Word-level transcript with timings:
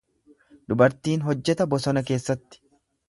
Dubartiin 0.71 1.23
hojjeta 1.27 1.67
bosona 1.75 2.07
keessatti. 2.09 2.63